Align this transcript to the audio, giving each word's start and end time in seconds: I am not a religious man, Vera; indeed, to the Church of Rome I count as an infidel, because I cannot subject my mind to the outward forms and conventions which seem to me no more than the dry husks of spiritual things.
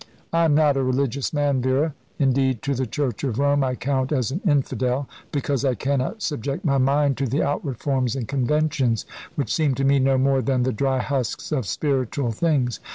I 0.33 0.45
am 0.45 0.55
not 0.55 0.77
a 0.77 0.83
religious 0.83 1.31
man, 1.31 1.61
Vera; 1.61 1.93
indeed, 2.17 2.63
to 2.63 2.73
the 2.73 2.87
Church 2.87 3.23
of 3.23 3.37
Rome 3.37 3.63
I 3.63 3.75
count 3.75 4.11
as 4.11 4.31
an 4.31 4.41
infidel, 4.47 5.07
because 5.31 5.63
I 5.63 5.75
cannot 5.75 6.23
subject 6.23 6.65
my 6.65 6.79
mind 6.79 7.17
to 7.17 7.27
the 7.27 7.43
outward 7.43 7.77
forms 7.77 8.15
and 8.15 8.27
conventions 8.27 9.05
which 9.35 9.53
seem 9.53 9.75
to 9.75 9.83
me 9.85 9.99
no 9.99 10.17
more 10.17 10.41
than 10.41 10.63
the 10.63 10.73
dry 10.73 10.97
husks 11.03 11.51
of 11.51 11.67
spiritual 11.67 12.31
things. 12.31 12.79